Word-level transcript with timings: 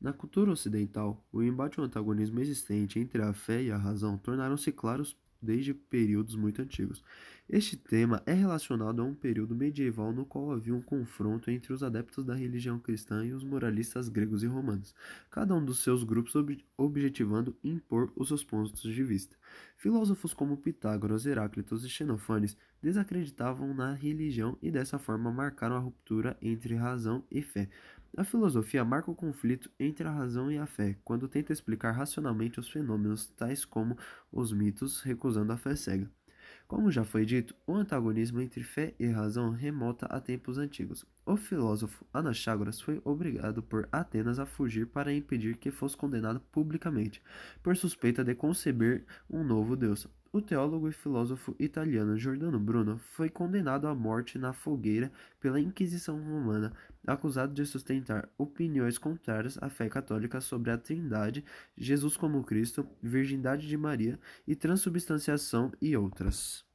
Na 0.00 0.12
cultura 0.12 0.50
ocidental, 0.50 1.22
o 1.30 1.42
embate 1.42 1.78
e 1.78 1.80
o 1.80 1.84
antagonismo 1.84 2.40
existente 2.40 2.98
entre 2.98 3.22
a 3.22 3.32
fé 3.34 3.62
e 3.62 3.70
a 3.70 3.76
razão 3.76 4.16
tornaram-se 4.16 4.72
claros 4.72 5.16
desde 5.42 5.74
períodos 5.74 6.34
muito 6.36 6.62
antigos. 6.62 7.02
Este 7.52 7.76
tema 7.76 8.22
é 8.26 8.32
relacionado 8.32 9.02
a 9.02 9.04
um 9.04 9.12
período 9.12 9.56
medieval 9.56 10.12
no 10.12 10.24
qual 10.24 10.52
havia 10.52 10.72
um 10.72 10.80
confronto 10.80 11.50
entre 11.50 11.72
os 11.72 11.82
adeptos 11.82 12.24
da 12.24 12.32
religião 12.32 12.78
cristã 12.78 13.26
e 13.26 13.32
os 13.32 13.42
moralistas 13.42 14.08
gregos 14.08 14.44
e 14.44 14.46
romanos, 14.46 14.94
cada 15.28 15.52
um 15.56 15.64
dos 15.64 15.80
seus 15.80 16.04
grupos 16.04 16.36
ob 16.36 16.64
objetivando 16.76 17.58
impor 17.64 18.12
os 18.14 18.28
seus 18.28 18.44
pontos 18.44 18.80
de 18.80 19.02
vista. 19.02 19.36
Filósofos 19.76 20.32
como 20.32 20.58
Pitágoras, 20.58 21.26
Heráclitos 21.26 21.84
e 21.84 21.88
Xenofanes 21.88 22.56
desacreditavam 22.80 23.74
na 23.74 23.94
religião 23.94 24.56
e 24.62 24.70
dessa 24.70 24.96
forma 24.96 25.32
marcaram 25.32 25.74
a 25.74 25.80
ruptura 25.80 26.38
entre 26.40 26.76
razão 26.76 27.24
e 27.28 27.42
fé. 27.42 27.68
A 28.16 28.22
filosofia 28.22 28.84
marca 28.84 29.10
o 29.10 29.14
conflito 29.16 29.68
entre 29.76 30.06
a 30.06 30.12
razão 30.12 30.52
e 30.52 30.56
a 30.56 30.66
fé, 30.66 30.96
quando 31.02 31.26
tenta 31.26 31.52
explicar 31.52 31.90
racionalmente 31.90 32.60
os 32.60 32.70
fenômenos 32.70 33.26
tais 33.26 33.64
como 33.64 33.98
os 34.30 34.52
mitos, 34.52 35.00
recusando 35.00 35.52
a 35.52 35.56
fé 35.56 35.74
cega. 35.74 36.19
Como 36.70 36.88
já 36.88 37.02
foi 37.02 37.26
dito, 37.26 37.52
o 37.66 37.74
antagonismo 37.74 38.40
entre 38.40 38.62
fé 38.62 38.94
e 38.96 39.08
razão 39.08 39.50
remonta 39.50 40.06
a 40.06 40.20
tempos 40.20 40.56
antigos. 40.56 41.04
O 41.30 41.36
filósofo 41.36 42.04
Anaxágoras 42.12 42.80
foi 42.80 43.00
obrigado 43.04 43.62
por 43.62 43.88
Atenas 43.92 44.40
a 44.40 44.44
fugir 44.44 44.88
para 44.88 45.12
impedir 45.12 45.56
que 45.58 45.70
fosse 45.70 45.96
condenado 45.96 46.40
publicamente, 46.50 47.22
por 47.62 47.76
suspeita 47.76 48.24
de 48.24 48.34
conceber 48.34 49.04
um 49.30 49.44
novo 49.44 49.76
deus. 49.76 50.08
O 50.32 50.42
teólogo 50.42 50.88
e 50.88 50.92
filósofo 50.92 51.54
italiano 51.56 52.18
Giordano 52.18 52.58
Bruno 52.58 52.98
foi 53.12 53.30
condenado 53.30 53.86
à 53.86 53.94
morte 53.94 54.40
na 54.40 54.52
fogueira 54.52 55.12
pela 55.38 55.60
Inquisição 55.60 56.20
Romana, 56.20 56.72
acusado 57.06 57.54
de 57.54 57.64
sustentar 57.64 58.28
opiniões 58.36 58.98
contrárias 58.98 59.56
à 59.62 59.70
fé 59.70 59.88
católica 59.88 60.40
sobre 60.40 60.72
a 60.72 60.78
Trindade, 60.78 61.44
Jesus 61.78 62.16
como 62.16 62.42
Cristo, 62.42 62.84
Virgindade 63.00 63.68
de 63.68 63.76
Maria 63.76 64.18
e 64.48 64.56
transubstanciação 64.56 65.70
e 65.80 65.96
outras. 65.96 66.68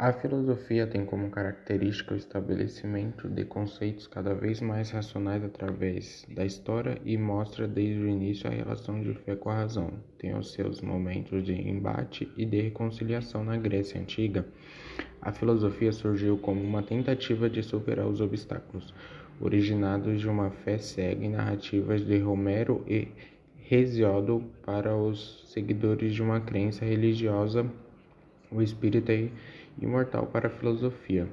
A 0.00 0.12
filosofia 0.12 0.86
tem 0.86 1.04
como 1.04 1.28
característica 1.28 2.14
o 2.14 2.16
estabelecimento 2.16 3.28
de 3.28 3.44
conceitos 3.44 4.06
cada 4.06 4.32
vez 4.32 4.60
mais 4.60 4.92
racionais 4.92 5.42
através 5.42 6.24
da 6.28 6.46
história 6.46 7.00
e 7.04 7.18
mostra 7.18 7.66
desde 7.66 8.00
o 8.00 8.08
início 8.08 8.48
a 8.48 8.52
relação 8.52 9.02
de 9.02 9.12
fé 9.14 9.34
com 9.34 9.50
a 9.50 9.56
razão. 9.56 9.92
Tem 10.16 10.36
os 10.36 10.52
seus 10.52 10.80
momentos 10.80 11.44
de 11.44 11.52
embate 11.52 12.32
e 12.36 12.46
de 12.46 12.60
reconciliação 12.60 13.42
na 13.42 13.56
Grécia 13.56 14.00
Antiga. 14.00 14.46
A 15.20 15.32
filosofia 15.32 15.90
surgiu 15.90 16.38
como 16.38 16.62
uma 16.62 16.84
tentativa 16.84 17.50
de 17.50 17.60
superar 17.60 18.06
os 18.06 18.20
obstáculos 18.20 18.94
originados 19.40 20.20
de 20.20 20.28
uma 20.28 20.52
fé 20.52 20.78
cega 20.78 21.28
narrativas 21.28 22.06
de 22.06 22.18
Romero 22.20 22.84
e 22.86 23.08
Hesíodo 23.68 24.44
para 24.64 24.94
os 24.96 25.42
seguidores 25.52 26.14
de 26.14 26.22
uma 26.22 26.40
crença 26.40 26.84
religiosa. 26.84 27.68
O 28.50 28.62
espírito 28.62 29.10
é 29.10 29.28
imortal 29.80 30.26
para 30.26 30.48
a 30.48 30.50
filosofia. 30.50 31.28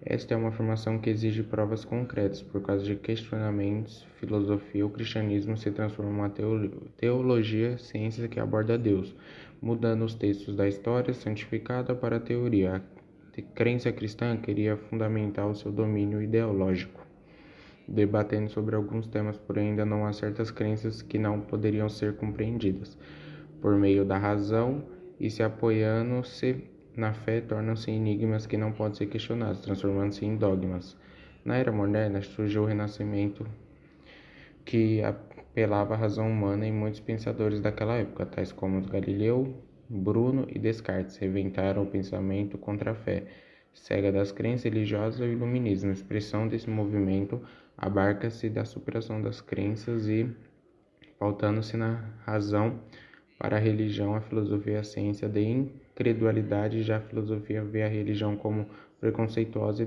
Esta 0.00 0.32
é 0.32 0.36
uma 0.36 0.50
afirmação 0.50 0.98
que 0.98 1.10
exige 1.10 1.42
provas 1.42 1.84
concretas. 1.84 2.40
Por 2.40 2.62
causa 2.62 2.84
de 2.84 2.94
questionamentos, 2.94 4.06
filosofia 4.20 4.84
ou 4.84 4.90
cristianismo 4.90 5.56
se 5.56 5.72
transforma 5.72 6.10
em 6.10 6.14
uma 6.14 6.32
teologia, 6.96 7.76
ciência 7.78 8.28
que 8.28 8.38
aborda 8.38 8.78
Deus, 8.78 9.14
mudando 9.60 10.04
os 10.04 10.14
textos 10.14 10.54
da 10.54 10.68
história 10.68 11.12
santificada 11.12 11.94
para 11.96 12.16
a 12.16 12.20
teoria. 12.20 12.76
A 12.76 13.42
crença 13.54 13.90
cristã 13.90 14.36
queria 14.36 14.76
fundamentar 14.76 15.48
o 15.48 15.54
seu 15.54 15.72
domínio 15.72 16.22
ideológico, 16.22 17.04
debatendo 17.86 18.50
sobre 18.50 18.76
alguns 18.76 19.08
temas, 19.08 19.36
porém 19.36 19.70
ainda 19.70 19.84
não 19.84 20.06
há 20.06 20.12
certas 20.12 20.50
crenças 20.50 21.02
que 21.02 21.18
não 21.18 21.40
poderiam 21.40 21.88
ser 21.88 22.16
compreendidas 22.16 22.96
por 23.60 23.76
meio 23.76 24.04
da 24.04 24.16
razão 24.16 24.84
e 25.18 25.28
se 25.28 25.42
apoiando-se 25.42 26.64
na 26.98 27.12
fé 27.12 27.40
tornam-se 27.40 27.90
enigmas 27.90 28.44
que 28.44 28.56
não 28.56 28.72
podem 28.72 28.94
ser 28.94 29.06
questionados, 29.06 29.60
transformando-se 29.60 30.26
em 30.26 30.36
dogmas. 30.36 30.96
Na 31.44 31.56
era 31.56 31.70
moderna 31.70 32.20
surgiu 32.20 32.64
o 32.64 32.66
Renascimento, 32.66 33.46
que 34.64 35.00
apelava 35.02 35.94
à 35.94 35.96
razão 35.96 36.28
humana 36.28 36.66
em 36.66 36.72
muitos 36.72 36.98
pensadores 36.98 37.60
daquela 37.60 37.94
época, 37.94 38.26
tais 38.26 38.50
como 38.50 38.80
Galileu, 38.82 39.62
Bruno 39.88 40.46
e 40.48 40.58
Descartes, 40.58 41.16
reventaram 41.16 41.84
o 41.84 41.86
pensamento 41.86 42.58
contra 42.58 42.90
a 42.90 42.94
fé, 42.94 43.24
cega 43.72 44.10
das 44.10 44.32
crenças 44.32 44.64
religiosas 44.64 45.20
e 45.20 45.22
o 45.22 45.32
iluminismo. 45.32 45.90
A 45.90 45.92
expressão 45.92 46.48
desse 46.48 46.68
movimento 46.68 47.40
abarca-se 47.76 48.50
da 48.50 48.64
superação 48.64 49.22
das 49.22 49.40
crenças 49.40 50.08
e 50.08 50.28
pautando-se 51.16 51.76
na 51.76 52.04
razão 52.26 52.80
para 53.38 53.56
a 53.56 53.60
religião, 53.60 54.16
a 54.16 54.20
filosofia 54.20 54.74
e 54.74 54.76
a 54.78 54.84
ciência 54.84 55.28
de 55.28 55.40
incredulidade, 55.98 56.84
já 56.84 56.98
a 56.98 57.00
filosofia 57.00 57.64
vê 57.64 57.82
a 57.82 57.88
religião 57.88 58.36
como 58.36 58.68
preconceituosa 59.00 59.82
e 59.82 59.86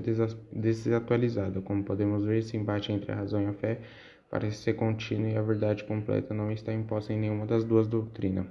desatualizada. 0.52 1.62
Como 1.62 1.82
podemos 1.82 2.22
ver, 2.24 2.38
esse 2.38 2.54
embate 2.54 2.92
entre 2.92 3.10
a 3.12 3.14
razão 3.14 3.42
e 3.42 3.46
a 3.46 3.54
fé 3.54 3.80
parece 4.28 4.58
ser 4.58 4.74
contínuo 4.74 5.28
e 5.28 5.36
a 5.36 5.42
verdade 5.42 5.84
completa 5.84 6.34
não 6.34 6.52
está 6.52 6.72
imposta 6.72 7.14
em 7.14 7.18
nenhuma 7.18 7.46
das 7.46 7.64
duas 7.64 7.86
doutrinas. 7.86 8.46